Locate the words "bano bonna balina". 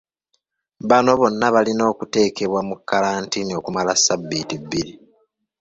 0.89-1.83